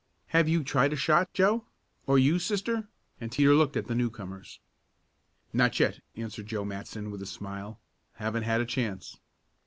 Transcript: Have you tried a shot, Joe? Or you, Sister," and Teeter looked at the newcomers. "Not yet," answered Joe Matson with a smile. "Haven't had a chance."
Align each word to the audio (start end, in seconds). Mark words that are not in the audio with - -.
Have 0.29 0.49
you 0.49 0.63
tried 0.63 0.93
a 0.93 0.95
shot, 0.95 1.31
Joe? 1.31 1.63
Or 2.07 2.17
you, 2.17 2.39
Sister," 2.39 2.87
and 3.19 3.31
Teeter 3.31 3.53
looked 3.53 3.77
at 3.77 3.85
the 3.85 3.93
newcomers. 3.93 4.59
"Not 5.53 5.79
yet," 5.79 5.99
answered 6.15 6.47
Joe 6.47 6.65
Matson 6.65 7.11
with 7.11 7.21
a 7.21 7.27
smile. 7.27 7.79
"Haven't 8.13 8.41
had 8.41 8.61
a 8.61 8.65
chance." 8.65 9.17